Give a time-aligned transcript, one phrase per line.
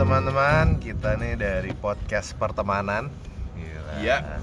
[0.00, 3.12] teman-teman, kita nih dari podcast pertemanan.
[3.52, 4.00] Gila.
[4.00, 4.40] Iya.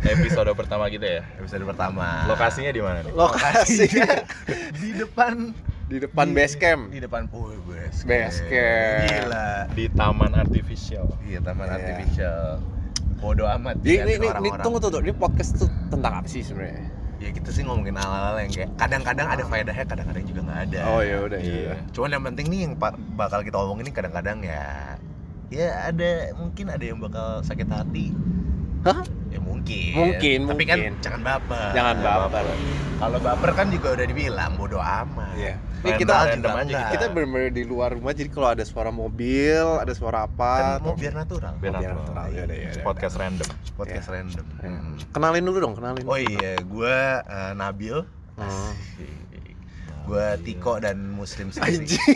[0.00, 1.22] Episode pertama kita ya.
[1.36, 2.24] Episode pertama.
[2.24, 3.12] Lokasinya di mana nih?
[3.12, 4.24] Lokasinya
[4.80, 5.52] di depan
[5.92, 6.88] di depan base camp.
[6.88, 8.08] Di depan oh, base camp.
[8.08, 9.04] Base camp.
[9.04, 9.48] Gila.
[9.76, 11.06] Di Taman Artificial.
[11.28, 11.76] Iya, taman Iya.
[11.76, 12.64] artificial.
[13.20, 17.03] Bodoh amat Ini, ini, ini, tunggu tunggu, ini podcast tuh tentang apa sih sebenarnya?
[17.24, 20.80] Ya kita sih ngomongin hal-hal yang kayak kadang-kadang ada faedahnya, kadang-kadang juga nggak ada.
[20.84, 21.56] Oh ya udah Iya.
[21.56, 21.74] iya.
[21.88, 22.72] Cuman yang penting nih yang
[23.16, 25.00] bakal kita omongin ini kadang-kadang ya
[25.48, 28.12] ya ada mungkin ada yang bakal sakit hati.
[28.84, 29.00] Hah?
[29.32, 29.92] Ya mungkin.
[29.96, 30.68] Mungkin, Tapi mungkin.
[30.68, 31.70] kan jangan baper.
[31.72, 32.44] Jangan baper.
[32.94, 35.32] Kalau baper kan juga udah dibilang bodoh amat.
[35.34, 35.54] Iya.
[35.56, 36.88] Random Ini kita random aja enggak.
[36.90, 40.96] kita benar-benar di luar rumah jadi kalau ada suara mobil, ada suara apa, kan mau
[40.96, 41.52] biar natural.
[41.56, 42.00] Biar Oh, natural.
[42.00, 42.26] natural.
[42.32, 42.82] Yaudah, yaudah.
[42.82, 43.48] Podcast random.
[43.74, 44.14] Podcast Iya.
[44.14, 44.46] random.
[44.54, 44.66] Ya.
[44.66, 44.94] Hmm.
[45.10, 46.04] kenalin dulu dong, kenalin.
[46.04, 46.96] Oh iya, gue
[47.54, 47.96] Nabil.
[48.34, 48.72] Hmm.
[50.04, 51.80] Gue Tiko dan Muslim sendiri.
[51.80, 52.12] Anjing.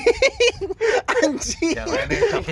[1.24, 1.74] Anjing.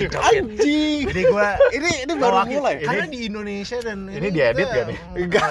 [0.09, 1.01] Anjing.
[1.07, 2.75] Jadi gue Ini ini baru mewakil- mulai.
[2.81, 4.99] Karena di Indonesia dan ini diedit kita- gak nih?
[5.15, 5.49] Enggak.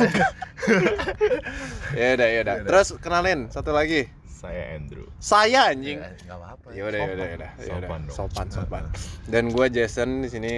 [2.00, 2.56] ya udah ya udah.
[2.66, 4.10] Terus kenalin satu lagi.
[4.46, 5.06] Saya Andrew.
[5.18, 5.98] Saya anjing.
[5.98, 6.68] Ya, nggak apa-apa.
[6.70, 7.52] Ya udah ya udah ya udah.
[7.58, 7.90] Ya udah.
[7.90, 8.16] Sopan dong.
[8.16, 8.84] Sopan sopan.
[9.34, 10.54] Dan gua Jason di sini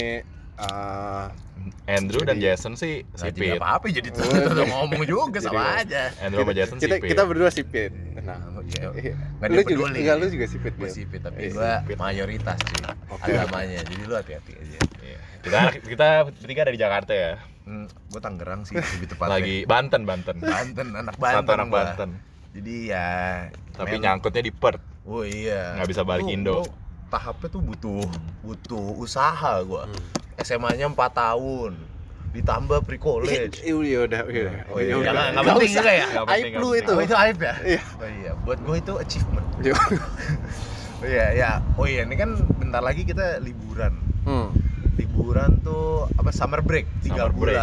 [0.57, 1.25] eh,
[1.88, 3.59] Andrew dan Jason sih sipit.
[3.59, 4.67] apa-apa jadi tuh Udah.
[4.67, 6.11] ngomong juga sama aja.
[6.19, 7.09] Andrew sama Jason kita sipit.
[7.13, 7.91] kita berdua sipit.
[8.23, 8.89] Nah, iya.
[8.95, 9.13] iya.
[9.39, 11.97] Nggak lu juga enggak lu juga sipit Gue sipit tapi Iya, gue sipit.
[11.99, 13.31] mayoritas cuy Oke.
[13.31, 13.79] agamanya.
[13.88, 14.79] Jadi lu hati-hati aja.
[15.03, 15.19] Iya.
[15.44, 17.31] Kita kita bertiga dari Jakarta ya.
[17.67, 19.33] Hmm, gue Tangerang sih lebih tepatnya.
[19.39, 20.35] Lagi Banten, Banten.
[20.39, 21.44] Banten, anak Banten.
[21.44, 21.77] Satu anak gua.
[21.83, 22.09] Banten.
[22.53, 23.08] Jadi ya.
[23.73, 24.84] Tapi men- nyangkutnya di Perth.
[25.03, 25.76] Oh iya.
[25.80, 26.56] Nggak bisa balik Lu- Indo.
[26.62, 26.66] lu
[27.08, 28.03] Tahapnya tuh butuh
[28.44, 29.88] butuh usaha gua.
[29.88, 30.03] Hmm.
[30.38, 31.73] SMA-nya 4 tahun.
[32.36, 33.64] Ditambah pre-college.
[33.68, 34.22] Iya udah udah.
[34.28, 34.56] udah.
[34.70, 35.06] Oh iya, udah.
[35.08, 36.06] jangan, nggak Nggak penting juga ya?
[36.28, 36.92] Aib lu itu.
[36.92, 37.53] Oh itu aib ya?
[37.64, 37.81] Iya.
[37.95, 39.48] Oh iya, buat gue itu achievement.
[39.64, 39.75] Iya.
[40.98, 41.52] Oh iya, ya.
[41.78, 43.94] Oh iya, ini kan bentar lagi kita liburan.
[44.25, 44.50] Hmm.
[44.98, 47.62] Liburan tuh apa summer break, 3 Summer break.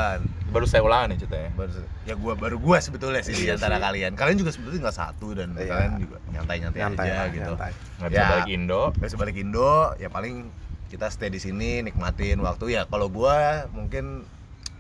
[0.55, 1.51] Baru saya ulangan nih ceritanya.
[1.53, 1.71] Baru,
[2.07, 4.15] ya gua baru gua sebetulnya sih di Iya antara kalian.
[4.15, 5.67] Kalian juga sebetulnya nggak satu dan Iya.
[5.67, 7.53] kalian juga nyantai-nyantai Nyantai aja lah, gitu.
[7.53, 7.73] nyantai.
[7.99, 8.29] Nggak bisa Ya.
[8.31, 8.83] balik Indo.
[8.95, 10.35] Gak balik Indo, ya paling
[10.87, 12.87] kita stay di sini nikmatin waktu ya.
[12.87, 14.23] Kalau gua mungkin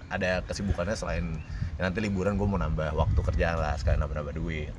[0.06, 1.42] ada kesibukannya selain
[1.74, 4.70] ya nanti liburan gua mau nambah waktu kerja lah sekalian nambah-nambah duit.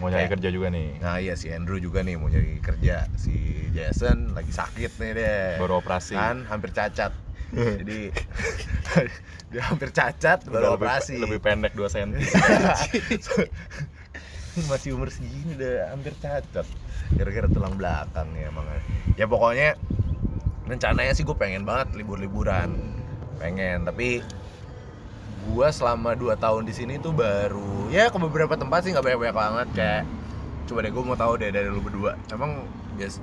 [0.00, 0.88] Mau nyari Kayak- kerja juga nih.
[0.96, 3.36] Nah iya si Andrew juga nih mau nyari kerja Si
[3.68, 6.16] Jason lagi sakit nih deh Baru operasi.
[6.16, 7.12] Kan hampir cacat
[7.52, 8.12] Jadi
[9.52, 11.16] Dia hampir cacat baru lebih, operasi.
[11.16, 12.10] lebih pendek 2 cm.
[14.68, 16.66] Masih umur segini udah hampir cacat.
[17.16, 18.68] Gara-gara tulang belakang ya emang
[19.16, 19.80] Ya pokoknya
[20.68, 22.76] Rencananya sih gue pengen banget libur-liburan.
[23.40, 24.20] Pengen tapi
[25.48, 29.36] gua selama 2 tahun di sini tuh baru ya ke beberapa tempat sih nggak banyak-banyak
[29.38, 30.02] banget kayak
[30.68, 32.20] coba deh gue mau tahu deh dari lu berdua.
[32.28, 32.68] Emang
[33.00, 33.16] bias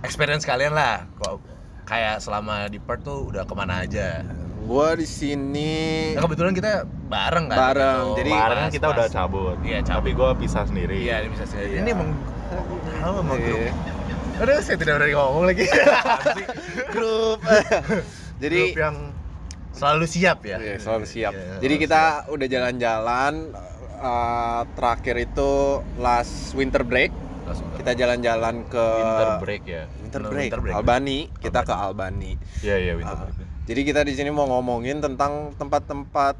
[0.00, 1.51] experience kalian lah kok
[1.92, 4.24] kayak selama di Perth tuh udah ke mana aja
[4.62, 8.16] Gua di sini nah, kebetulan kita bareng kan Bareng, gitu.
[8.16, 8.94] jadi- kan Pas- kita pas.
[8.94, 9.56] udah cabut.
[9.60, 9.98] Iya, cabut.
[9.98, 10.96] Tapi gue pisah sendiri.
[10.98, 11.78] iya ini bisa sih Iya.
[11.78, 12.10] ini emang
[12.96, 13.72] tahu sama grup Iya.
[14.38, 15.64] aduh saya tidak berani ngomong lagi
[16.94, 17.38] grup.
[18.42, 18.96] Jadi grup yang
[19.72, 21.32] selalu siap ya Iya, selalu siap.
[21.32, 22.32] Iya, Jadi selalu kita siap.
[22.32, 23.32] udah jalan-jalan
[24.00, 25.50] eh, terakhir itu
[25.96, 27.10] last winter break.
[27.54, 29.82] Kita jalan-jalan ke Winter break ya.
[29.98, 30.74] Winter break, winter break.
[30.74, 31.18] Albany.
[31.34, 32.32] Kita ke Albany.
[32.60, 33.28] Iya iya winter Ah.
[33.28, 33.48] break.
[33.62, 36.34] Jadi kita di sini mau ngomongin tentang tempat-tempat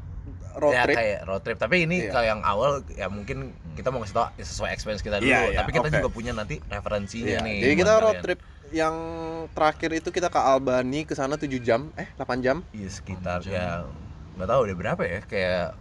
[0.53, 0.93] road ya trip.
[0.93, 2.11] kayak road trip tapi ini Iya.
[2.11, 3.37] kalau yang awal ya mungkin
[3.73, 5.95] kita mau ngasih tau ya sesuai experience kita dulu Iya, iya, tapi kita oke.
[5.95, 8.95] juga punya nanti referensinya Iya, nih Jadi kita road trip yang
[9.49, 12.61] terakhir itu kita ke Albany ke sana 7 jam, eh 8 jam.
[12.69, 13.49] iya sekitar Jam.
[13.49, 13.65] ya
[14.33, 15.73] nggak tahu udah berapa ya kayak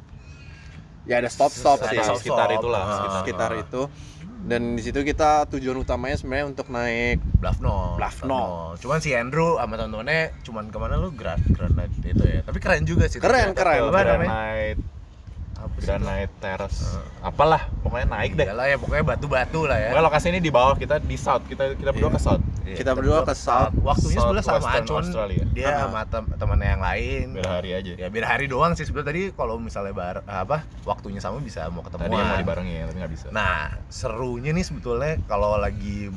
[1.02, 2.22] Ya ada stop-stop Ada sih.
[2.22, 2.78] Sekitar itulah.
[2.78, 2.90] Ah.
[2.94, 3.18] sekitar.
[3.18, 3.82] sekitar itu.
[4.42, 8.74] Dan di situ kita tujuan utamanya sebenarnya untuk naik Bluffno Bluffno.
[8.78, 12.40] cuman si Andrew sama teman-temannya cuman ke mana lu Grand Granite itu ya.
[12.42, 13.22] Tapi keren juga sih.
[13.22, 13.80] Keren, tapi- keren.
[13.86, 15.01] apa namanya Granite
[15.62, 16.80] apa sih Granite Terrace.
[17.22, 17.30] Ah.
[17.30, 18.44] Apalah, pokoknya naik deh.
[18.44, 21.46] Iyalah ya pokoknya batu-batu lah ya Pokoknya lokasi ini di bawah kita di south.
[21.46, 22.16] Kita kita berdua Iya.
[22.16, 22.42] ke south.
[22.62, 23.74] Iya, kita berdua ke South.
[23.76, 25.44] waktunya sebenarnya sama Australia.
[25.48, 25.78] dia Ah.
[25.84, 27.92] sama tem- temannya yang lain Beda hari aja.
[27.96, 31.80] ya beda hari doang sih sebenarnya tadi kalau misalnya bar apa waktunya sama bisa mau
[31.80, 33.26] ketemu Tadi mau dibarengin tapi nggak bisa.
[33.30, 36.10] nah serunya nih sebetulnya kalau lagi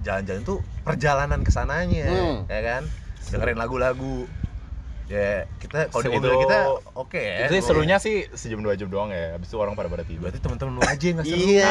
[0.00, 2.38] jalan-jalan tuh perjalanan ke sananya Hmm.
[2.46, 2.82] ya kan
[3.28, 4.24] dengerin lagu-lagu
[5.04, 6.58] ya kita kalau di Se- mobil itu- kita
[6.94, 9.34] oke ya itu sih serunya sih sejam dua jam doang ya.
[9.34, 10.24] Habis itu orang pada pada tidur.
[10.24, 11.70] berarti temen-temen lu aja yang nggak seru Iya.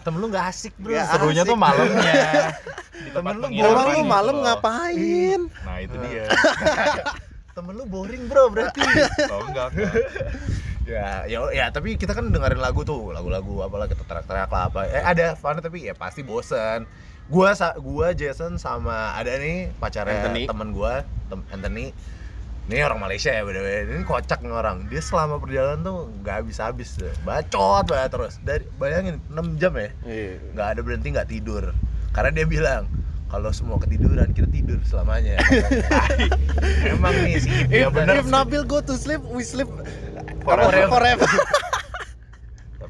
[0.00, 1.50] Temen lu nggak asik bro Nggak Serunya asik.
[1.50, 2.14] tuh malamnya.
[3.16, 4.42] Temen lu Orang lu gitu malam loh.
[4.44, 5.40] ngapain?
[5.60, 6.24] Nah, itu dia.
[7.50, 8.80] temen lu boring bro berarti
[9.28, 9.92] Oh, enggak, enggak.
[10.88, 14.80] ya ya ya tapi kita kan dengerin lagu tuh lagu-lagu apalah kita teriak-teriak lah apa
[14.86, 16.82] eh ada fun tapi ya pasti bosen
[17.26, 20.46] gua gua Jason sama ada nih pacarnya Anthony.
[20.46, 21.90] temen gua tem Anthony
[22.70, 24.86] ini orang Malaysia ya beda ini kocak nih orang.
[24.86, 27.10] Dia selama perjalanan tuh nggak habis-habis deh.
[27.26, 28.34] bacot banget terus.
[28.40, 29.90] Dari bayangin 6 jam ya?
[30.06, 30.38] Iya.
[30.54, 31.74] nggak ada berhenti nggak tidur.
[32.14, 32.86] Karena dia bilang
[33.26, 35.42] kalau semua ketiduran kita tidur selamanya.
[36.94, 38.22] Emang nih sih If, ya bener.
[38.22, 39.66] if Nabil go to sleep, we sleep
[40.46, 40.86] Forever.
[40.88, 41.30] forever.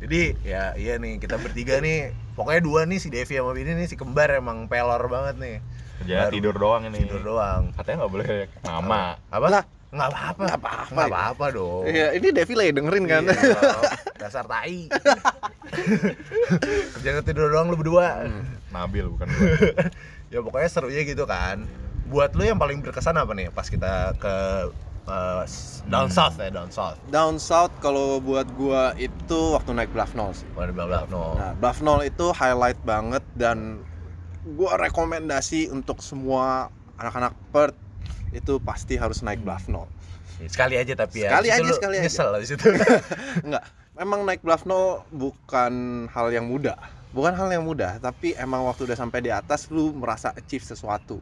[0.00, 2.12] Jadi ya iya nih kita bertiga nih.
[2.36, 5.56] Pokoknya dua nih si Devi sama Bini nih si kembar emang pelor banget nih
[6.00, 6.98] Kerjaan Baru tidur doang ini.
[7.02, 7.62] tidur doang.
[7.72, 8.28] Katanya nggak boleh
[8.62, 9.02] nama.
[9.28, 9.46] Apa?
[9.48, 9.64] Lah.
[9.90, 10.40] Nggak apa-apa.
[10.40, 10.92] Nggak apa-apa.
[10.94, 11.82] Nggak apa-apa dong.
[11.84, 13.22] Iya, ini Devi lagi dengerin kan?
[13.26, 13.58] Iya,
[14.16, 14.86] dasar tai.
[16.94, 18.24] Kerjaan tidur doang lu berdua.
[18.24, 18.44] Hmm.
[18.70, 19.48] Nabil bukan gua.
[20.30, 21.66] Ya pokoknya serunya gitu kan.
[22.06, 24.34] Buat lu yang paling berkesan apa nih pas kita ke
[25.04, 25.42] uh,
[25.84, 26.08] down Hmm.
[26.08, 26.96] south ya, down south.
[27.10, 30.46] Down south kalau buat gua itu waktu naik Bluff Knoll sih.
[30.54, 31.34] Pada bla no.
[31.34, 33.82] Nah, Bluff Knoll itu highlight banget dan
[34.44, 37.76] gua rekomendasi untuk semua anak-anak Perth
[38.30, 39.88] itu pasti harus naik Bluff Knoll.
[40.48, 41.36] Sekali aja tapi ya.
[41.36, 42.04] Sekali aja, sekali aja.
[42.08, 42.66] nyesel di situ.
[43.46, 43.64] Enggak,
[43.98, 46.78] memang naik Bluff Knoll bukan hal yang mudah.
[47.10, 51.18] Bukan hal yang mudah, tapi emang waktu udah sampai di atas lu merasa achieve sesuatu.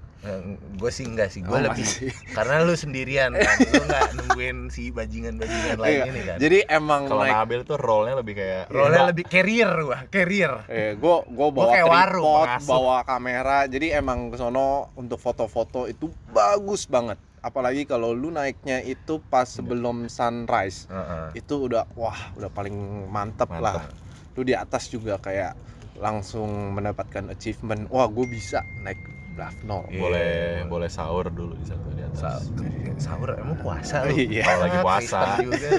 [0.76, 2.12] gue sih enggak sih, gue Oh, lebih masih.
[2.36, 6.04] karena lu sendirian kan, lu nggak nungguin si bajingan-bajingan lain Iya.
[6.04, 6.36] ini kan.
[6.36, 10.52] Jadi emang Kalau naik Nabil tuh role-nya lebih kayak Role-nya Mbak, lebih carrier gua, carrier.
[10.66, 13.58] Eh, gua gua bawa kayak warung, tripod, bawa kamera.
[13.64, 17.16] Jadi emang ke sono untuk foto-foto itu bagus banget.
[17.38, 20.84] Apalagi kalau lu naiknya itu pas sebelum sunrise.
[20.86, 21.40] Heeh.
[21.40, 22.76] Itu udah wah, udah paling
[23.08, 23.80] mantep, lah.
[23.80, 23.94] Mantep.
[24.34, 25.54] Lu di atas juga kayak
[25.98, 27.86] langsung mendapatkan achievement.
[27.90, 28.98] Wah, gue bisa naik
[29.38, 29.86] Knoll.
[29.86, 30.00] Iya.
[30.02, 30.30] boleh
[30.66, 32.50] boleh sahur dulu di satu di Sa- atas.
[32.98, 34.18] sahur emang puasa lu.
[34.18, 34.42] Iya.
[34.42, 35.20] Kalau lagi puasa.
[35.38, 35.68] Juga.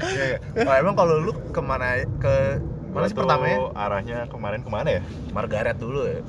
[0.00, 0.38] Iya, iya.
[0.66, 3.58] Oh, emang kalau lu ke mana ke mana sih Gua pertamanya?
[3.72, 5.02] Arahnya kemarin ke mana ya?
[5.30, 6.20] Margaret dulu ya.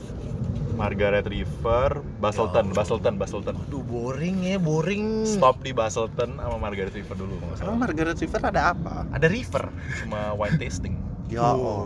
[0.71, 2.73] Margaret River, Basselton, Ya.
[2.73, 3.55] Basselton, Basselton.
[3.59, 5.27] Aduh boring ya, boring.
[5.27, 7.67] Stop di Basselton sama Margaret River dulu kalau nggak salah.
[7.67, 8.93] Emang Margaret River ada apa?
[9.09, 9.63] Ada river.
[9.99, 10.95] Cuma wine tasting.
[11.29, 11.55] Ya Oh.
[11.55, 11.83] oh.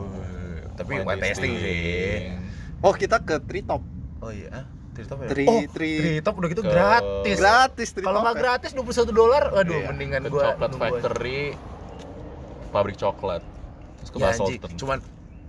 [0.74, 2.34] Tapi wine tasting sih.
[2.80, 3.82] Oh, kita ke Treetop.
[4.20, 5.28] Oh iya, ah, Treetop ya?
[5.28, 7.36] Tri oh, Tri Treetop udah gitu Ke- gratis.
[7.36, 8.10] gratis Treetop.
[8.10, 8.42] Kalau nggak ya?
[8.42, 9.88] gratis 21 dolar, waduh Iya.
[9.88, 11.42] mendingan Ke gua Chocolate nunggu- Factory,
[12.72, 13.44] pabrik coklat.
[14.06, 14.98] Terus ke Ya, cuman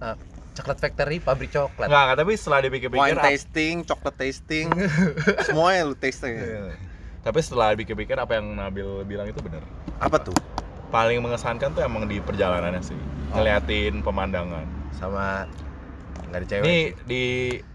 [0.01, 0.17] uh,
[0.57, 1.93] Chocolate Factory, pabrik coklat.
[1.93, 4.73] Enggak, tapi setelah dipikir-pikir Wine tasting, chocolate tasting,
[5.47, 6.33] semuanya lu tasting.
[6.33, 6.73] Iya.
[7.27, 9.61] tapi setelah dipikir-pikir apa yang Nabil bilang itu benar.
[9.99, 10.37] Apa tuh?
[10.95, 12.97] Paling mengesankan tuh emang di perjalanannya sih.
[13.35, 13.43] Oh.
[13.43, 14.65] Ngeliatin pemandangan.
[14.95, 15.45] Sama
[16.31, 16.65] nggak ada cewek.
[16.65, 17.25] Ini di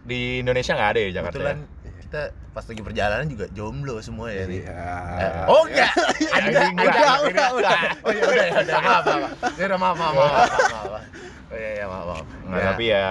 [0.07, 1.35] di Indonesia nggak ada ya Jakarta.
[1.35, 1.80] Kebetulan ya?
[2.11, 4.67] Kita pas lagi perjalanan juga jomblo semua ya nih.
[4.67, 4.83] Iya.
[5.15, 5.91] Eh, oh enggak,
[6.35, 6.91] ada, ada, enggak.
[6.91, 10.51] ada, udah, udah, oh ya udah, udah, maaf, maaf, ya udah, maaf, maaf, maaf, maaf,
[10.91, 11.03] maaf.
[11.47, 13.05] oh iya, iya, maaf, maaf, Nggak, Ya, tapi ya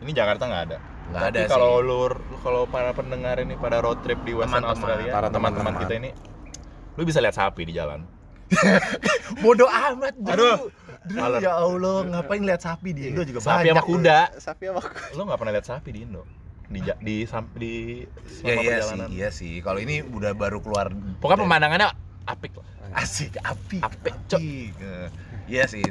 [0.00, 0.78] ini Jakarta nggak ada.
[0.80, 1.84] nggak Tapi ada kalau sih.
[1.84, 1.98] lu
[2.40, 6.10] kalau para pendengar ini pada road trip di Western Teman-teman, Australia, para teman-teman kita ini
[6.96, 8.08] lu bisa lihat sapi di jalan.
[9.44, 10.56] bodoh amat, dulu, Aduh.
[11.04, 11.40] dulu, Malam.
[11.44, 13.76] ya Allah, ngapain lihat sapi di Indo juga Sapi banyak.
[13.76, 14.18] sama kuda.
[14.40, 14.80] Sapi apa?
[15.12, 16.24] Lu nggak pernah lihat sapi di Indo?
[16.68, 18.04] Di di sam- di
[18.44, 19.08] Ya iya sih, perjalanan.
[19.10, 19.52] iya sih.
[19.60, 20.92] Kalau ini udah baru keluar.
[21.18, 21.88] Pokoknya pemandangannya
[22.24, 22.66] apik lah.
[22.94, 24.40] asik, api, Apik, Cok.
[24.40, 25.08] Eh,
[25.46, 25.84] Iya sih.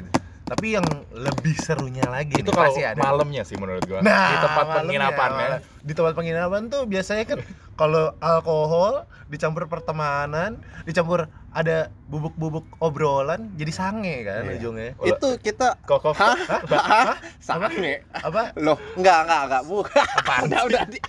[0.48, 2.96] Tapi yang lebih serunya lagi Itu nih, kalau pasti ada.
[2.98, 4.00] malamnya sih menurut gua.
[4.00, 5.48] Nah, di tempat penginapan ya.
[5.78, 7.38] Di tempat penginapan tuh biasanya kan
[7.74, 8.92] kalau alkohol
[9.28, 14.56] dicampur pertemanan, dicampur ada bubuk-bubuk obrolan jadi sange kan Iya.
[14.56, 14.90] ujungnya.
[14.98, 16.36] Itu kita Kok kok Hah?
[16.66, 17.16] Hah?
[17.38, 18.08] Sange.
[18.10, 18.56] Apa?
[18.56, 20.04] Loh, enggak, enggak, enggak, bukan.
[20.48, 20.82] udah, udah.
[20.86, 21.04] di-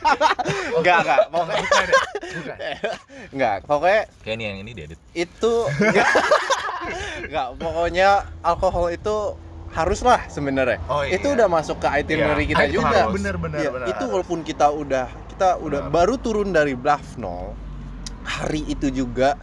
[0.75, 1.19] enggak, enggak.
[1.29, 1.63] Pokoknya
[2.29, 2.57] Bukan.
[3.31, 4.99] enggak, pokoknya kayak ini yang ini diedit.
[5.13, 6.07] itu enggak.
[7.21, 8.09] Enggak, pokoknya
[8.39, 9.35] alkohol itu
[9.69, 10.79] haruslah sebenarnya.
[10.85, 11.15] Oh, iya.
[11.15, 12.97] Itu udah masuk ke itinerary Iya, kita itu juga.
[13.05, 13.13] harus.
[13.15, 13.85] Bener bener Iya, bener.
[13.87, 15.93] itu walaupun kita udah kita udah Benar.
[15.93, 17.53] baru turun dari Bluff Knoll,
[18.23, 19.37] hari itu juga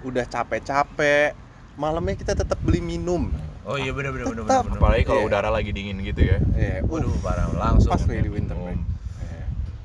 [0.00, 1.32] udah capek-capek,
[1.74, 3.30] malamnya kita tetap beli minum.
[3.64, 4.64] Oh iya bener bener bener Tetap.
[4.64, 4.72] bener.
[4.72, 4.80] bener.
[4.80, 5.28] Apalagi kalau Iya.
[5.28, 6.36] udara lagi dingin gitu ya.
[6.52, 7.92] Iya, uh, Waduh parah langsung.
[7.92, 8.67] pas nih di winter minum.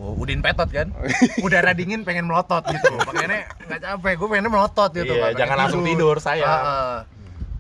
[0.04, 0.92] Oh, Udin petot kan?
[1.40, 2.92] Udara dingin pengen melotot gitu.
[3.08, 5.16] Makanya nggak capek, gue pengennya melotot gitu.
[5.16, 6.44] Iya, jangan langsung tidur saya.
[6.44, 6.96] Ah, ah.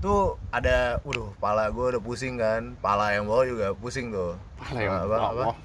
[0.03, 4.35] Tuh ada, waduh, pala gue udah pusing kan, pala yang bawah juga pusing tuh.
[4.59, 5.55] Pala yang apa, apa, bawah.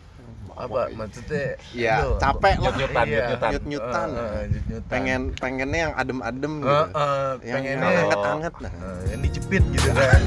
[0.54, 1.58] apa, maksudnya?
[1.74, 2.70] Iya, capek lah.
[2.70, 3.50] Nyut-nyutan, iya, nyut-nyutan.
[3.50, 4.08] Nyut-nyutan.
[4.14, 4.86] Ah, ah, nyut-nyutan.
[4.94, 6.70] Pengen pengennya yang adem-adem gitu.
[6.70, 8.70] Ah, ah, yang pengennya yang anget-anget nah.
[8.70, 10.20] ah, yang dijepit gitu kan.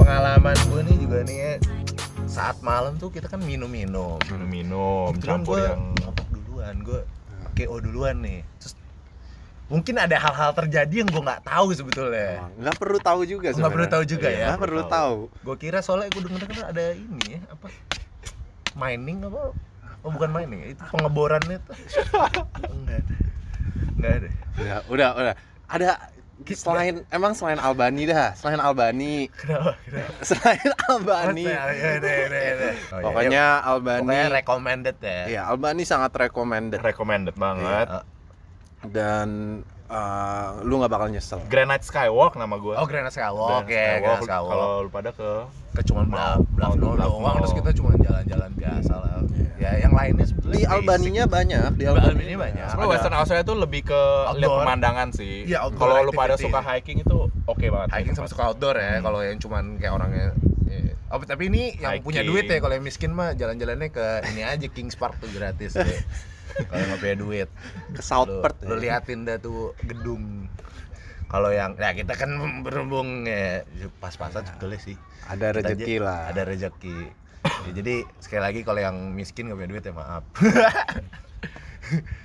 [0.00, 1.52] Pengalaman gue nih juga nih ya,
[2.34, 4.18] saat malam tuh kita kan minum-minum.
[4.26, 5.82] Minum-minum, campur gua yang
[6.34, 7.00] duluan gue
[7.54, 8.42] KO duluan nih.
[8.58, 8.74] Terus
[9.64, 12.42] mungkin ada hal-hal terjadi yang gue nggak tahu sebetulnya.
[12.58, 14.46] Nggak perlu tahu juga Nggak perlu tahu juga Iya, ya.
[14.50, 15.16] nggak perlu tahu.
[15.40, 17.66] Gue kira soalnya gue denger denger ada ini ya apa
[18.74, 19.54] mining apa?
[20.02, 21.72] Oh bukan mining itu pengeboran itu
[22.66, 23.14] enggak ada.
[23.94, 24.28] Enggak ada.
[24.58, 25.34] Udah udah udah.
[25.64, 25.86] Ada
[26.52, 29.30] selain emang selain Albani dah selain Albani.
[29.32, 29.78] Kenapa?
[29.86, 30.22] Kenapa?
[30.28, 31.46] Selain Albani.
[31.46, 32.12] Ya, ya, ya.
[32.94, 33.04] Oh, iya.
[33.06, 35.20] pokoknya Ya, Albani pokoknya recommended ya.
[35.30, 36.80] Ya Albani sangat recommended.
[36.82, 37.86] Recommended banget.
[37.88, 38.00] Iya.
[38.84, 39.28] dan
[39.86, 41.40] uh, lu nggak bakal nyesel.
[41.46, 43.66] Granite Skywalk nama gue oh Granite Skywalk.
[43.66, 44.50] Ya Granite Skywalk.
[44.50, 45.30] Kalau lu pada ke
[45.74, 47.34] ke cuma Bluff doang.
[47.38, 49.12] terus kita cuma jalan-jalan biasa lah.
[49.56, 50.74] Ya yang lainnya sebetulnya di basic.
[50.76, 52.66] Albaninya banyak di Di Albani Albania banyak.
[52.68, 54.00] sebenarnya Western Australia itu lebih ke
[54.34, 54.60] lihat Outdoor.
[54.60, 55.34] pemandangan sih.
[55.44, 57.88] Iya, outdoor kalau lu pada suka hiking itu oke banget.
[57.90, 59.02] Hiking sama suka outdoor ya Hmm.
[59.02, 60.26] kalau yang cuman kayak orangnya
[60.64, 60.92] ya.
[61.08, 64.66] oh, tapi ini yang punya duit ya kalau yang miskin mah jalan-jalannya ke ini aja
[64.68, 65.86] Kings Park tuh gratis ya.
[66.70, 67.48] kalau nggak punya duit.
[67.94, 68.98] Ke South lu, Perth lu ya.
[68.98, 70.46] liatin dah tuh gedung.
[71.28, 72.30] Kalau yang ya kita kan
[72.62, 73.66] berhubung ya
[73.98, 74.96] pas-pasan sebetulnya sih.
[75.24, 76.30] ada rezeki lah.
[76.30, 80.24] ada rezeki Ya, jadi sekali lagi kalau yang miskin nggak punya duit ya maaf.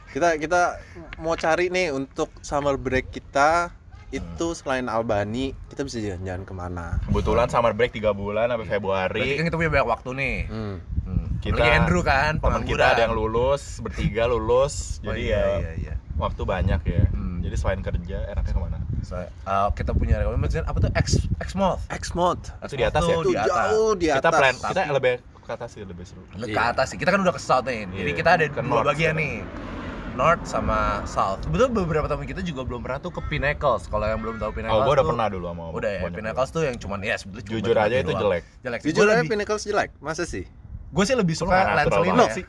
[0.10, 0.82] Kita kita
[1.22, 3.70] mau cari nih untuk summer break kita
[4.10, 8.74] itu selain Albani kita bisa jalan-jalan ke mana kebetulan summer break 3 bulan sampai berarti
[8.74, 10.76] Februari kan kita punya banyak waktu nih hmm.
[11.06, 11.26] hmm.
[11.40, 15.58] Kita- Apalagi Andrew kan teman kita ada yang lulus bertiga lulus Oh, jadi iya, ya
[15.58, 15.94] iya, iya.
[16.16, 17.40] waktu banyak ya Hmm.
[17.40, 21.56] jadi selain kerja enaknya ke mana So, uh, kita punya rekomendasi apa tuh X X
[21.56, 23.48] Mode X-Mode itu di atas ya itu di atas.
[23.48, 26.98] jauh di atas kita plan kita lebih ke atas sih lebih seru ke atas sih.
[27.00, 27.88] Kita kan udah ke south nih.
[27.88, 29.40] Jadi Iya, kita ada ke dua north bagian sekarang.
[29.40, 29.79] nih.
[30.20, 31.40] North sama South.
[31.42, 33.88] Sebetulnya beberapa teman kita juga belum pernah tuh ke Pinnacles.
[33.88, 36.50] Kalau yang belum tahu Pinnacles oh gua udah tuh- pernah dulu sama Udah ya, Pinnacles
[36.52, 38.22] tuh yang cuman ya sebetulnya jujur aja itu doang.
[38.22, 38.88] jelek Jelek sih.
[38.92, 40.44] jujur aja lebih, Pinnacles jelek masa sih
[40.90, 42.34] gue sih lebih suka nggak natural Lancelin banget ya.
[42.34, 42.46] sih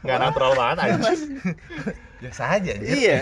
[0.00, 1.12] nggak natural banget anjir
[2.18, 2.72] Biasa aja.
[2.72, 2.90] anjir.
[2.90, 3.16] iya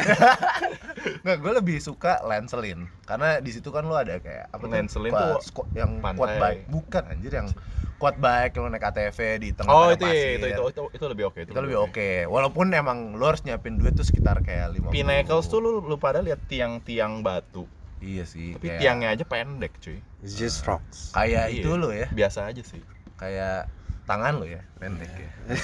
[1.22, 4.64] Nggak, gue lebih suka Lancelin karena di situ kan lu ada kayak apa?
[4.64, 6.16] Lancelin tuh squat- yang pantai.
[6.16, 6.62] quad bike.
[6.66, 7.48] Bukan anjir yang
[7.96, 10.36] quad bike yang naik ATV di tengah oh itu, pasir.
[10.38, 13.92] itu itu itu itu lebih oke itu lebih oke walaupun emang lu harus nyiapin duit
[13.92, 17.64] tuh sekitar kayak lima Pinnacles tuh lu, lu pada lihat tiang-tiang batu
[17.98, 21.56] iya sih tapi kayak- tiangnya aja pendek cuy It's just rocks kayak Iya.
[21.58, 22.84] itu lo ya biasa aja sih
[23.14, 23.64] kayak
[24.06, 25.30] tangan lo ya pendek ya.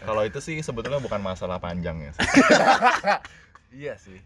[0.00, 2.24] Kalau itu sih sebetulnya bukan masalah panjangnya sih.
[3.80, 4.18] iya sih.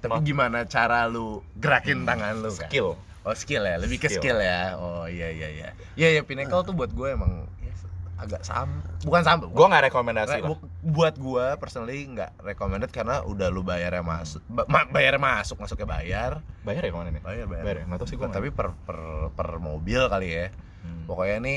[0.00, 2.68] Tapi Ma- gimana cara lu gerakin tangan lu kan?
[2.68, 2.98] skill.
[3.24, 3.80] Oh skill ya?
[3.80, 4.38] Lebih ke skill, Skill.
[4.40, 4.76] ya?
[4.76, 5.68] Oh iya iya iya.
[5.94, 7.72] Iya ya Pinnacle tuh buat gue emang ya,
[8.14, 10.48] agak sam bukan sam gua nggak rekomendasi lah.
[10.52, 15.56] Bu- buat gua personally nggak recommended karena udah lu bayarnya masuk ba- ma- bayarnya masuk
[15.56, 16.32] masuknya bayar.
[16.60, 17.22] Bayar ya ke mana nih?
[17.22, 17.84] Bayar bayar, Bayar ya?
[17.86, 18.98] Nggak tahu sih gua tapi per per
[19.32, 20.46] per mobil kali ya.
[20.84, 21.08] Hmm.
[21.08, 21.54] pokoknya ini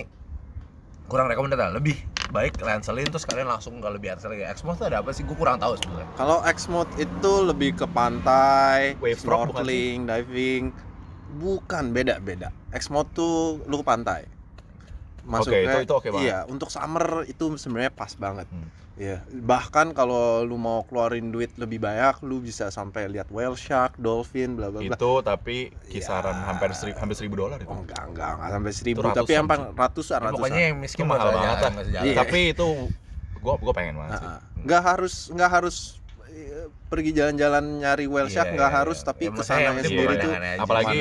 [1.08, 1.96] kurang recommended lah lebih
[2.32, 5.36] baik Lancelin terus kalian langsung ke lebih atas lagi Exmos tuh ada apa sih gue
[5.36, 10.76] kurang tahu sebenarnya Kalau X-Mode itu lebih ke pantai, Wave snorkeling, diving.
[11.40, 12.52] Bukan, beda-beda.
[12.76, 14.37] X-Mode tuh lu ke pantai.
[15.28, 16.24] Itu- itu oke banget.
[16.24, 18.48] Iya, untuk summer itu sebenarnya pas banget.
[18.48, 18.70] Hmm.
[18.98, 23.94] Iya, bahkan kalau lu mau keluarin duit lebih banyak, lu bisa sampai lihat whale shark,
[23.96, 24.90] dolphin, bla bla bla.
[24.90, 26.50] itu tapi kisaran Ya.
[26.50, 29.46] hampir seribu hampir seribu dolar itu Oh enggak, enggak, enggak sampai seribu, ratusan tapi yang
[29.46, 29.54] sih.
[29.54, 30.26] ratusan, ratusan.
[30.26, 31.72] Ya, pokoknya yang miskin Itu mahal banget lah.
[32.02, 32.16] Iya.
[32.18, 32.68] tapi itu
[33.38, 34.30] gua gua pengen banget sih
[34.66, 35.78] nggak harus nggak harus
[36.28, 39.06] eh, pergi jalan-jalan nyari whale shark Iya, nggak iya, harus iya.
[39.06, 40.58] tapi Ya, tuh pemandangan aja.
[40.58, 41.00] Apalagi.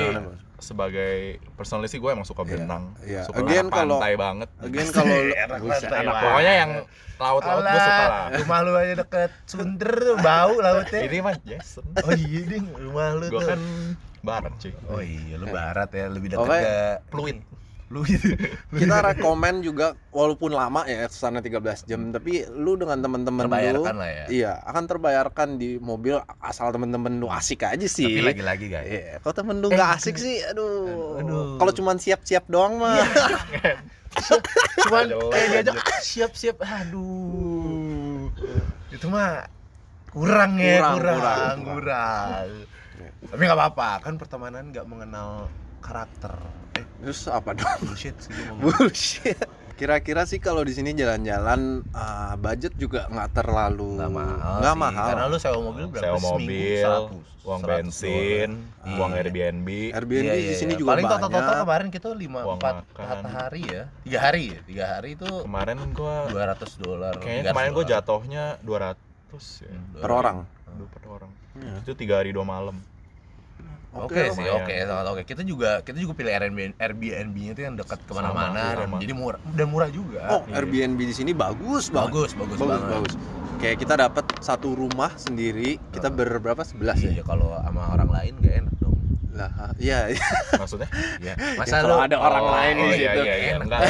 [0.57, 1.13] Sebagai
[1.53, 2.83] personally sih gue emang suka Iya, berenang.
[3.01, 3.21] iya.
[3.23, 4.49] suka Again, pantai banget.
[4.57, 5.15] Again kalau
[5.93, 6.71] anak pokoknya yang
[7.17, 8.25] laut-laut gue suka lah.
[8.35, 9.31] rumah lu aja deket.
[9.45, 11.01] Sunder tuh bau lautnya.
[11.03, 11.85] Ini mah Jason.
[11.99, 12.65] Oh iya ding.
[12.67, 13.47] Rumah lu gue tuh.
[13.47, 13.61] kan
[14.19, 14.73] barat cuy.
[14.87, 16.05] Oh iya lu barat ya.
[16.07, 16.57] Lebih deket Oke.
[16.57, 16.75] ke
[17.09, 17.37] Fluid.
[17.87, 18.35] Lu gitu.
[18.69, 23.83] Kita rekomen juga walaupun lama ya ke sana 13 jam tapi lu dengan teman-teman lu
[23.87, 24.25] lah ya.
[24.27, 28.03] iya akan terbayarkan di mobil asal temen-temen lu asik aja sih.
[28.05, 28.87] Tapi lagi-lagi guys.
[28.87, 31.23] Iya, kalau temen lu Eh, nggak asik sih, aduh.
[31.23, 31.55] aduh.
[31.55, 32.99] Kalau cuman siap-siap doang mah.
[34.83, 35.83] cuman Jelek kayak diajak aja.
[35.85, 36.55] "Ah, siap-siap.
[36.59, 38.27] Aduh.
[38.89, 39.47] Itu mah
[40.11, 42.47] kurang ya Kurang, kurang kurang, kurang,
[43.27, 45.45] tapi nggak apa-apa kan pertemanan nggak mengenal
[45.79, 46.33] karakter
[46.73, 47.77] eh Terus apa dong?
[47.81, 48.57] bullshit sih gua.
[48.71, 49.37] Bullshit.
[49.73, 54.81] Kira-kira sih kalau di sini jalan-jalan ah, budget juga nggak terlalu nggak mahal nggak sih.
[54.81, 55.07] mahal.
[55.07, 58.97] karena lu sewa mobil berapa sewa mobil 100, uang 100 bensin dolar.
[58.97, 59.19] uang Iya.
[59.19, 60.79] Airbnb Airbnb Iya, di iya, sini iya.
[60.79, 61.13] juga paling banyak.
[61.15, 62.75] total total kemarin kita lima empat
[63.27, 67.69] hari ya tiga hari ya tiga hari itu kemarin gue dua ratus dolar kayaknya kemarin
[67.71, 68.97] gue jatuhnya 200
[69.61, 69.93] ya Hmm.
[69.95, 70.37] per orang.
[70.73, 71.73] Dua per orang Iya.
[71.83, 72.81] itu tiga hari dua malam
[73.89, 74.61] Oke sih, lumayan.
[74.61, 75.21] oke, sangat oke.
[75.23, 78.97] Kita juga kita juga pilih Airbnb Airbnb-nya itu yang dekat ke mana-mana Sama, dan sama.
[78.99, 80.21] jadi murah dan murah juga.
[80.29, 80.53] Oh, Iya.
[80.55, 82.91] Airbnb di sini bagus bagus, bagus, bagus, banget.
[82.93, 83.13] bagus.
[83.57, 88.33] kayak kita dapat satu rumah sendiri kita berberapa sebelas ya Iya kalau sama orang lain
[88.37, 88.93] gak enak dong.
[89.33, 90.13] lah iya
[90.61, 90.89] Maksudnya?
[91.17, 91.33] Iya.
[91.33, 93.49] Ya, Masa kalau lu ada orang Oh, lain di oh, iya, situ iya, iya.
[93.55, 93.65] Enak.
[93.65, 93.81] Enggak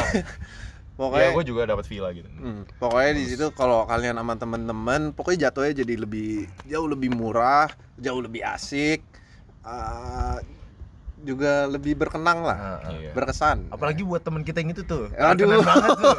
[0.98, 2.26] pokoknya Ya, gue juga dapat villa gitu.
[2.32, 6.30] Hmm, pokoknya di situ kalau kalian sama teman-teman, pokoknya jatuhnya jadi lebih
[6.64, 9.04] jauh lebih murah, jauh lebih asik,
[9.62, 10.38] uh,
[11.18, 12.94] juga lebih berkenang lah, Heeh.
[13.00, 13.12] Iya.
[13.12, 13.68] berkesan.
[13.68, 15.10] Apalagi buat temen kita yang itu tuh.
[15.12, 15.34] Aduh.
[15.34, 16.18] Berkenan banget tuh.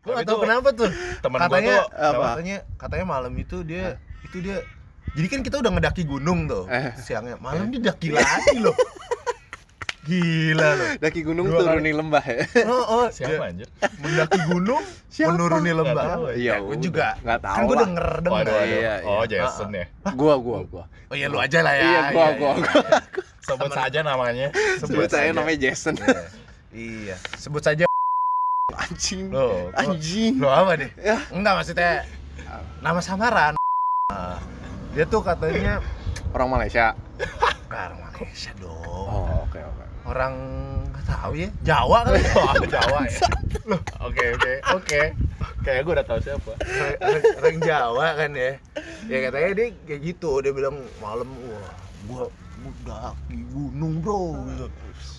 [0.00, 0.90] Gue gak tau kenapa tuh.
[1.18, 2.24] Temen katanya tuh apa?
[2.30, 4.62] katanya katanya malam itu dia itu dia
[5.12, 6.92] jadi kan kita udah ngedaki gunung tuh Eh.
[6.96, 8.74] siangnya malam dia daki lagi loh
[10.06, 12.38] gila loh Daki gunung Dua turuni lembah ya.
[12.70, 13.68] oh, oh siapa anjir?
[13.98, 15.28] mendaki gunung Siapa?
[15.30, 16.78] menuruni lembah ya, ya gue udah.
[16.78, 17.82] juga Nggak tahu kan gue lah.
[17.82, 18.78] denger denger Waduh, waduh.
[18.78, 19.26] Iya, Oh, iya.
[19.28, 19.84] Jason ya.
[20.12, 20.84] gua gua gua.
[21.06, 22.98] oh iya lu aja lah ya Iya, gua, gua, iya.
[23.42, 24.46] Sebut saja namanya.
[24.78, 25.34] Sebut saya saja.
[25.34, 25.94] namanya Jason.
[25.96, 26.18] Iya.
[26.72, 27.84] iya sebut saja
[28.76, 29.30] Anjing.
[29.30, 30.36] lo Anjing.
[30.36, 31.22] lo apa deh Ya.
[31.30, 32.04] enggak maksudnya
[32.78, 33.54] nama samaran
[34.06, 34.38] Ah,
[34.92, 35.82] dia tuh katanya
[36.36, 36.92] Orang Malaysia.
[37.66, 39.84] orang Malaysia dong Oh, oke oke.
[40.04, 40.34] orang
[40.86, 43.20] nggak tahu ya Jawa kali ya Oh, Jawa ya.
[43.98, 45.00] Oke, oke, oke.
[45.60, 46.52] Kayak gue udah tahu siapa.
[46.54, 48.52] orang, orang- orang Jawa kan ya
[49.06, 51.72] ya katanya dia kayak gitu dia bilang malam wah
[52.06, 52.24] gua
[52.66, 54.66] gua daki gunung bro gitu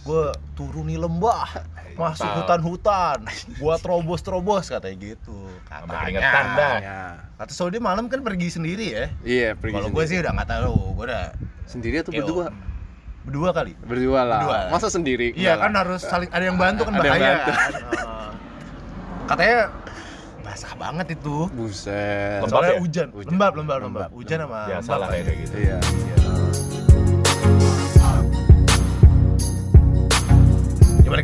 [0.04, 0.24] gua
[0.54, 1.48] turuni lembah
[1.94, 3.18] masuk hutan-hutan
[3.58, 6.78] gua terobos-terobos katanya gitu katanya dah.
[6.78, 7.02] Ya.
[7.36, 10.50] kata so dia malam kan pergi sendiri ya Iya, pergi kalau gue sih udah nggak
[10.50, 11.26] tahu gue udah
[11.66, 12.46] sendiri atau berdua?
[13.24, 14.40] berdua kali Berdua lah.
[14.40, 14.60] Berdua.
[14.72, 15.36] Masa sendiri?
[15.36, 17.52] Iya kan harus saling ada yang bantu kan Ada bahaya bantu.
[19.30, 19.60] Katanya
[20.40, 21.38] basah banget itu.
[21.52, 22.40] Buset.
[22.40, 22.80] Lembab Soalnya ya?
[22.80, 23.08] hujan.
[23.12, 23.28] Hujan.
[23.28, 24.10] lembab, lembab, lembab.
[24.16, 25.44] Hujan sama Biasa lembab lah kayak kayaknya.
[25.44, 25.56] gitu.
[25.60, 25.78] Iya.
[25.78, 26.27] Ya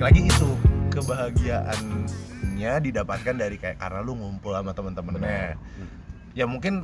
[0.04, 0.50] balik lagi itu
[0.92, 5.56] kebahagiaannya didapatkan dari kayak karena lu ngumpul sama temen-temennya.
[6.36, 6.84] Ya mungkin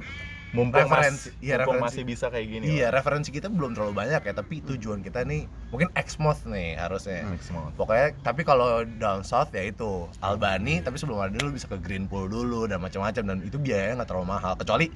[0.49, 1.29] Mumpung, Referensi.
[1.29, 1.93] mas, Iya, mumpung referensi.
[1.93, 2.65] masih bisa kayak gini.
[2.73, 7.21] iya referensi kita belum terlalu banyak ya, tapi tujuan kita nih mungkin Exmouth nih harusnya.
[7.21, 7.37] Hmm.
[7.37, 7.69] Maximum.
[7.77, 12.07] Pokoknya tapi kalau down south ya itu Albany tapi sebelum ada lu bisa ke Green
[12.09, 14.89] Pool dulu dan macam-macam dan itu biayanya nggak terlalu mahal kecuali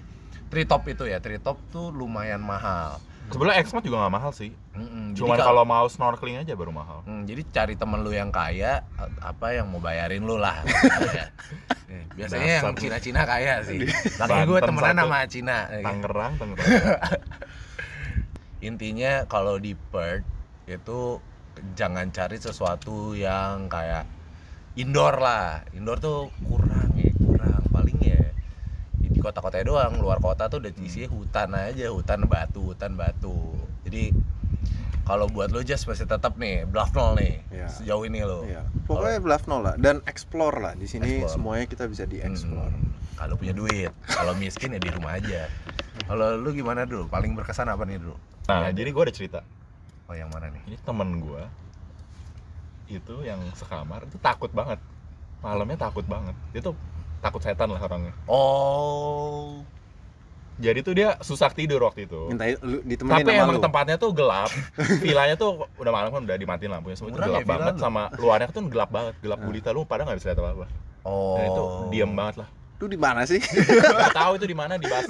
[0.49, 2.97] Treetop itu ya Treetop tuh lumayan mahal.
[3.33, 4.49] Sebenarnya Exmouth juga nggak mahal sih.
[4.73, 7.01] Jadi Cuman kalau- mau snorkeling aja baru mahal.
[7.03, 8.85] Hmm, jadi cari temen lu yang kaya
[9.19, 10.61] apa yang mau bayarin lu lah.
[11.13, 11.25] Ya.
[11.89, 12.79] Eh, Biasanya yang Dasar.
[12.81, 13.77] Cina-Cina kaya sih.
[14.19, 15.57] Makanya gue temenan sama Cina.
[15.69, 15.81] Ya.
[15.83, 16.65] Tangerang, Tangerang.
[18.63, 20.23] Intinya kalau di Perth
[20.65, 21.19] itu
[21.75, 24.07] jangan cari sesuatu yang kayak
[24.73, 25.61] indoor lah.
[25.71, 26.82] Indoor tuh kurang.
[29.23, 33.55] Ya kota-kotanya doang, luar kota tuh udah isinya hutan aja, hutan batu, hutan batu.
[33.87, 34.11] Jadi
[35.07, 37.71] kalau buat lo just masih tetap nih bluff nol nih Iya.
[37.71, 38.43] sejauh ini lo.
[38.43, 38.67] Iya.
[38.83, 40.75] Pokoknya bluff nol lah dan explore lah.
[40.75, 41.31] Di sini Explore.
[41.31, 42.67] semuanya kita bisa di explore.
[42.67, 45.47] Hmm, kalau punya duit, kalau miskin ya di rumah aja.
[46.03, 47.07] Kalau lu gimana dulu?
[47.07, 48.19] Paling berkesan apa nih dulu?
[48.51, 49.39] Nah, Iya, jadi gue ada cerita.
[50.03, 50.67] Oh yang mana nih?
[50.67, 51.43] Ini temen gue
[52.91, 54.83] itu yang sekamar itu takut banget.
[55.39, 56.35] Malamnya takut banget.
[56.51, 56.75] Dia tuh
[57.23, 58.11] takut setan lah orangnya.
[58.27, 59.63] Oh,
[60.55, 62.29] Jadi tuh dia susah tidur waktu itu.
[62.29, 63.63] Minta lu ditemenin Tapi sama emang lu.
[63.63, 64.51] tempatnya tuh gelap.
[65.01, 67.81] Villanya tuh udah malam kan udah dimatiin lampunya semua itu Murah gelap ya banget lu?
[67.81, 69.43] sama luarnya tuh gelap banget, gelap Ah.
[69.43, 70.65] gulita lu pada nggak bisa lihat apa-apa.
[71.03, 71.35] oh.
[71.35, 72.49] Dan itu diem banget lah.
[72.83, 73.39] Lu di mana sih?
[73.39, 75.07] Gak tahu itu di mana di Bas.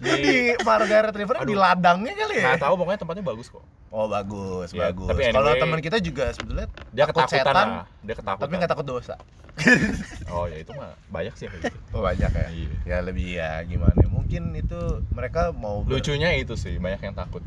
[0.00, 0.16] Di
[0.60, 2.44] Margaret River di ladangnya kali ya?
[2.48, 3.60] Nggak tahu pokoknya tempatnya bagus kok.
[3.90, 5.12] Oh bagus, Iya, bagus.
[5.12, 7.84] tapi Kalau anyway- teman kita juga sebetulnya Dia Takut ketakutan setan, lah.
[8.00, 8.40] Dia ketakutan.
[8.40, 9.14] tapi nggak takut dosa.
[10.32, 11.76] Oh ya itu mah banyak sih kayak gitu.
[11.92, 12.46] Oh banyak ya.
[12.48, 12.70] Iya.
[12.86, 13.92] Ya lebih ya gimana?
[14.08, 17.44] Mungkin itu mereka mau ber- Lucunya itu sih banyak yang takut.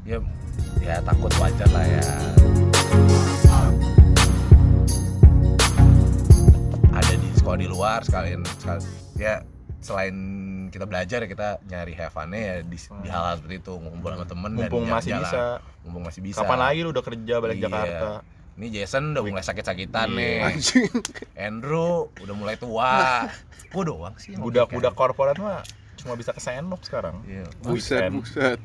[0.00, 0.22] ya
[0.78, 2.06] ya takut wajar lah ya.
[7.52, 8.84] Ada di luar sekalian sekal-
[9.14, 9.34] ya
[9.80, 10.16] selain
[10.68, 14.24] kita belajar ya kita nyari have fun-nya ya di, di hal-hal seperti itu ngumpul sama
[14.24, 15.24] temen dan Mumpung masih jalan-jalan.
[15.24, 15.44] bisa.
[15.80, 17.64] mumpung masih bisa Kapan lagi lu udah kerja balik Iya.
[17.66, 18.08] Jakarta?
[18.52, 20.16] ini Jason udah mulai sakit-sakitan Iya.
[20.16, 20.90] nih Anjing.
[21.34, 23.24] Andrew udah mulai tua
[23.72, 25.00] gua doang sih Budak-budak logika.
[25.00, 25.64] korporat mah
[25.96, 27.20] cuma bisa ke senop sekarang.
[27.24, 27.44] Iya.
[27.62, 28.12] Buset, Weekend.
[28.18, 28.58] buset.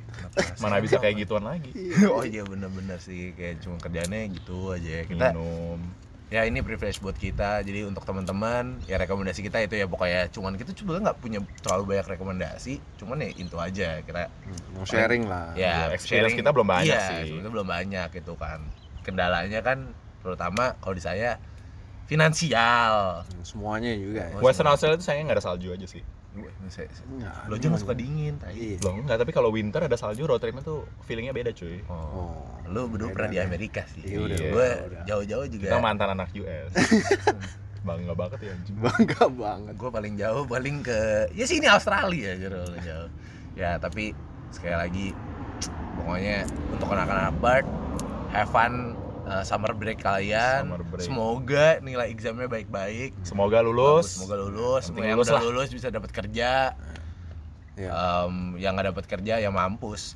[0.58, 1.67] Mana bisa kayak gituan lagi.
[2.08, 5.04] oh iya bener-bener sih kayak cuma kerjanya gitu aja ya.
[5.04, 5.80] kita Minum.
[6.25, 10.57] Ya ini privilege buat kita jadi untuk teman-teman ya rekomendasi kita itu ya pokoknya cuman
[10.57, 14.33] kita sebenarnya nggak punya terlalu banyak rekomendasi cuman ya itu aja kita
[14.73, 15.53] Mau sharing lah.
[15.53, 17.29] ya Iya, experience kita belum banyak iya, sih.
[17.29, 18.59] sebenarnya belum banyak gitu kan
[19.05, 19.93] kendalanya kan
[20.25, 21.38] terutama kalau di saya
[22.09, 24.38] finansial Semuanya juga ya.
[24.41, 26.01] Western Australia itu sayangnya nggak ada salju aja sih.
[27.08, 28.54] Enggak, lo nggak suka dingin tai.
[28.56, 28.78] Iya.
[28.84, 31.80] Loh enggak, tapi kalau winter ada salju road tripnya tuh feelingnya beda cuy.
[31.88, 31.95] oh.
[31.95, 32.34] Oh.
[32.65, 33.38] lu berdua pernah di.
[33.39, 34.69] Amerika sih Iya, udah, gue
[35.06, 36.74] jauh-jauh juga Kita mantan anak US.
[37.86, 42.48] bangga banget ya anjing bangga banget gue paling jauh paling ke ya sini Australia aja
[42.50, 43.10] paling jauh
[43.54, 44.12] ya tapi
[44.50, 45.08] sekali lagi
[46.02, 47.67] pokoknya untuk anak-anak Bart
[48.34, 51.01] have fun uh, summer break kalian Summer break.
[51.01, 55.45] semoga nilai examnya baik-baik semoga Bagus, lulus semoga lulus Penting yang lulus udah lah.
[55.45, 56.49] lulus bisa dapat kerja
[57.75, 57.91] ya
[58.23, 60.15] Em, yang nggak dapat kerja ya mampus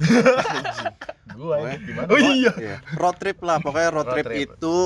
[1.35, 2.51] gua ini gimana Oh iya.
[2.55, 2.77] Iya.
[2.95, 4.47] road trip lah pokoknya road, Road trip, trip.
[4.49, 4.77] itu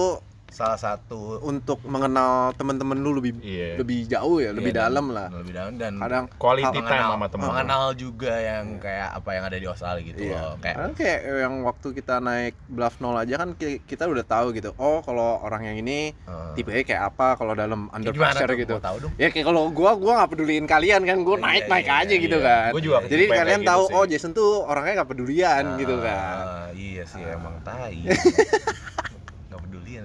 [0.53, 5.05] salah satu untuk mengenal teman-teman lu lebih iya lebih jauh ya lebih Iya, dan- dalam
[5.09, 8.79] lah lebih dalam dan kadang quality Mengenal- time sama teman mengenal juga yang Iya.
[8.79, 10.37] kayak apa yang ada di Australia gitu Iya.
[10.37, 14.47] loh kayak kayak yang waktu kita naik bluff nol aja kan ki- kita udah tahu
[14.51, 14.69] gitu.
[14.75, 18.59] Oh, kalau orang yang ini eh, tipenya kayak apa kalau dalam under gimana pressure tuh?
[18.59, 18.75] gitu.
[18.77, 21.87] Tahu dong Ya kayak kalau gua gua nggak peduliin kalian kan, gua Iya, naik naik
[21.87, 22.47] iya, aja iya, gitu iya.
[22.47, 22.69] kan.
[22.69, 26.03] Gua juga Jadi tipe kalian tahu gitu oh Jason tuh orangnya nggak pedulian gitu Ah,
[26.03, 26.35] kan.
[26.73, 27.97] iya sih emang tai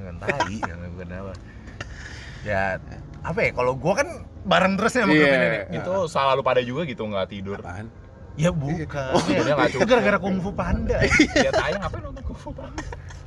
[0.09, 1.33] dengan tai yang bukan apa
[2.40, 2.62] ya
[3.21, 4.09] apa ya kalau gua kan
[4.42, 5.21] bareng terus ya sama Iya.
[5.21, 7.87] grup ini nih itu selalu pada juga gitu nggak tidur Apaan?
[8.35, 9.88] ya bukan Oh, dia nggak itu cukup.
[9.90, 10.97] gara-gara kungfu panda
[11.35, 12.83] dia tayang ngapain nonton Kung Fu Panda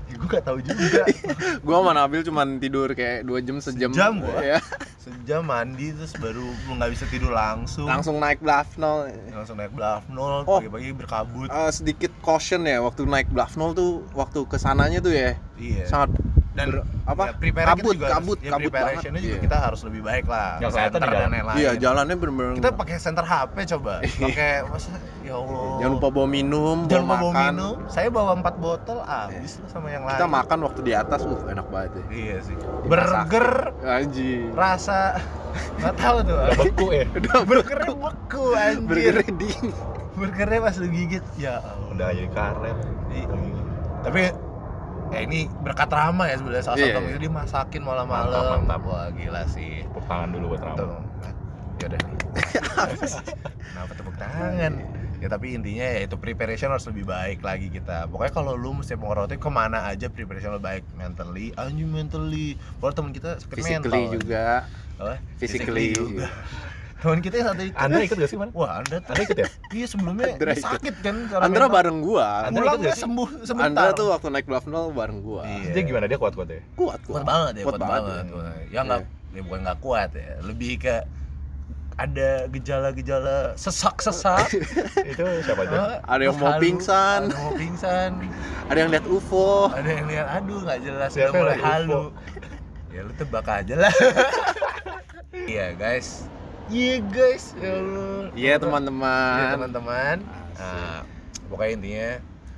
[0.08, 1.04] ya, gua gak tahu juga
[1.66, 3.92] Gua sama Nabil cuman tidur kayak dua jam sejam.
[3.92, 4.40] Sejam gua.
[4.40, 4.60] Ya.
[4.98, 9.10] sejam mandi terus baru nggak bisa tidur langsung Langsung naik bluff nol.
[9.28, 10.58] langsung naik bluff nol Oh.
[10.58, 15.12] pagi-pagi berkabut Eh, sedikit caution ya waktu naik bluff nol tuh waktu ke sananya tuh
[15.12, 16.16] ya iya sangat
[16.52, 17.24] dan ber- apa?
[17.24, 19.42] ya, prepare kabut juga kabut harus, ya, kabut banget preparationnya juga Iya.
[19.42, 21.56] kita harus lebih baik lah Nggak Center dan lain-lain.
[21.56, 23.94] Iya jalannya bener-bener kita pakai center HP coba.
[24.24, 24.90] Pakai masa
[25.22, 25.64] ya Allah.
[25.80, 27.46] Jangan lupa bawa minum jangan lupa bawa makan.
[27.50, 27.76] minum.
[27.88, 30.14] Saya bawa empat botol habis lah sama yang lain.
[30.14, 32.04] kita makan waktu di atas uh enak banget ya.
[32.10, 32.56] Iya sih.
[32.86, 33.48] Burger.
[33.82, 34.52] Anjing.
[34.52, 35.00] Rasa.
[35.78, 36.36] Nggak tahu tuh.
[36.38, 37.06] Udah beku ya?
[37.18, 39.52] Udah burgernya beku anjir burger ready.
[40.12, 41.88] Burgernya pas lu gigit ya Allah.
[41.90, 42.78] Udah jadi karet.
[43.10, 43.28] Iya.
[44.02, 44.22] tapi
[45.12, 46.64] ya ini berkat Rama ya sebenarnya.
[46.64, 48.64] Salah Iya, satu itu dia masakin malam-malam.
[48.64, 48.82] Mantap.
[48.88, 49.84] wah gila sih.
[49.86, 50.88] Tepuk tangan dulu buat Tuh.
[50.88, 51.00] Rama
[51.82, 52.00] ya udah
[53.74, 54.74] kenapa tepuk tangan?
[55.22, 58.10] Ya tapi intinya ya itu preparation harus lebih baik lagi kita.
[58.10, 60.86] Pokoknya kalau lu mesti trip ke mana aja preparation lu baik.
[60.98, 62.58] Mentally anjing mentally.
[62.82, 64.14] Kalau temen kita sakit physically mental.
[64.18, 64.46] juga.
[65.42, 66.30] Physically juga
[67.02, 68.50] temen kita yang satu itu Anda ikut gak sih man?
[68.52, 69.48] wah anda tuh Anda ikut ya?
[69.72, 70.62] iya sebelumnya Andra ikut.
[70.64, 73.02] sakit kan Andra bareng gua Andra ikut gak sih?
[73.02, 75.72] sembuh sebentar Andra tuh waktu naik bluff nol bareng gua Iya.
[75.72, 76.06] Dia gimana?
[76.06, 76.62] Dia kuat-kuat ya?
[76.74, 78.32] kuat kuat banget ya Kuat kuat, banget banget, ya.
[78.32, 78.54] Kuat.
[78.70, 80.96] ya nggak ya bukan nggak kuat ya lebih ke
[81.94, 84.48] ada gejala-gejala sesak-sesak
[85.12, 86.02] Itu siapa aja?
[86.04, 87.20] Ada yang mau halu, pingsan.
[87.24, 88.10] ada yang mau pingsan
[88.66, 92.04] ada yang lihat UFO ada yang lihat aduh nggak jelas Siapa udah mulai halu
[92.90, 93.94] ya lu tebak aja lah
[95.52, 96.26] iya guys
[96.72, 97.52] iya guys.
[97.54, 98.24] Ya Allah.
[98.32, 99.38] iya Iya, teman-teman.
[99.54, 100.16] Teman-teman.
[100.56, 101.00] Nah,
[101.46, 102.10] pokoknya intinya.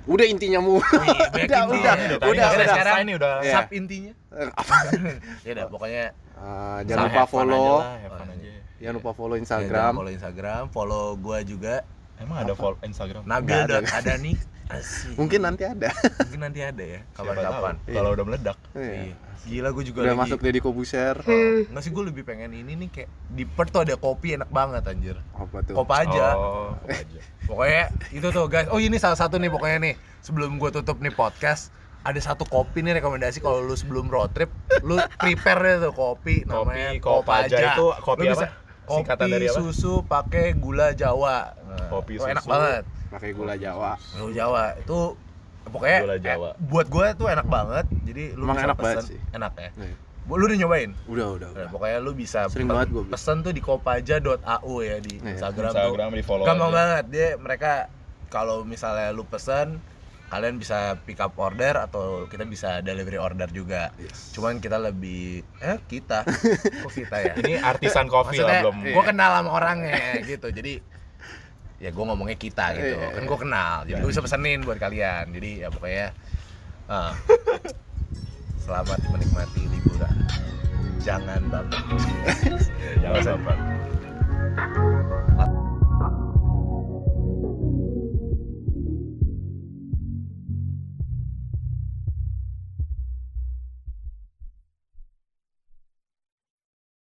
[0.04, 0.76] Udah intinya mu.
[0.78, 0.84] Iya,
[1.48, 1.64] udah intinya.
[1.72, 2.68] udah udah udah udah.
[2.70, 3.54] sekarang ini udah Iya.
[3.56, 4.14] sub intinya.
[5.46, 8.52] Ya udah pokoknya Ah, jangan lupa follow aja lah, aja.
[8.78, 9.92] jangan lupa follow ya, Instagram.
[9.96, 11.76] follow Instagram follow gua juga.
[12.16, 13.24] Emang ada follow Instagram?
[13.24, 13.80] Nabil ada.
[13.80, 14.36] dot ada nih
[14.72, 15.20] Asik.
[15.20, 15.92] mungkin nanti ada.
[16.28, 17.76] Mungkin nanti ada ya kapan-kapan.
[17.84, 18.58] Kalau udah meledak.
[18.74, 19.12] Iya.
[19.44, 21.20] Gila gue juga udah lagi masuk Deddy Kobuser.
[21.68, 24.88] Nggak sih gue lebih pengen ini nih kayak Di Perth tuh ada kopi enak banget
[24.88, 25.20] anjir.
[25.36, 25.76] Apa tuh?
[25.76, 26.26] Kopi aja.
[26.40, 27.20] Oh, kopi aja.
[27.44, 27.84] Pokoknya
[28.16, 28.72] itu tuh guys.
[28.72, 29.94] Oh ini salah satu nih pokoknya nih.
[30.24, 31.76] Sebelum gue tutup nih podcast
[32.08, 33.44] ada satu kopi nih rekomendasi.
[33.44, 34.48] Kalau lu sebelum road trip
[34.80, 36.48] lu prepare deh tuh kopi.
[36.48, 38.36] Namanya Kopi Kopaja itu kopi Lu apa?
[38.40, 38.48] bisa
[38.84, 39.56] Singkatan kopi dari apa?
[39.60, 41.52] susu pakai gula Jawa.
[41.68, 42.52] Nah, Kopi itu enak susu.
[42.52, 45.00] banget pakai gula Jawa gula Jawa itu
[45.66, 46.50] pokoknya Gula Jawa.
[46.50, 49.10] eh, buat gue tuh enak banget jadi lu Emang bisa enak banget pesen.
[49.10, 49.20] sih.
[49.32, 49.70] enak ya
[50.24, 53.04] Bu- lu udah nyobain udah udah Nah, udah pokoknya lu bisa Sering pe- banget gua
[53.06, 54.24] pesen tuh di kopaja.au
[54.80, 55.30] ya di Iya.
[55.30, 56.78] Instagram, Instagram tuh di follow gampang aja.
[56.78, 57.72] banget dia mereka
[58.28, 59.80] kalau misalnya lu pesen
[60.26, 64.32] kalian bisa pick up order atau kita bisa delivery order juga Yes.
[64.32, 66.26] cuman kita lebih eh kita
[66.82, 70.80] kok kita ya Ini artisan kopi maksudnya lah belum gue kenal sama orangnya gitu jadi
[71.84, 72.96] ya gue ngomongnya kita gitu.
[72.96, 73.12] Iya.
[73.12, 73.76] kan gue kenal.
[73.84, 75.36] Jadi gue bisa pesenin buat kalian.
[75.36, 76.16] Jadi ya pokoknya
[76.88, 77.12] ah,
[78.64, 80.16] selamat menikmati liburan.
[81.04, 81.80] Jangan baper.
[83.04, 83.58] Jangan baper.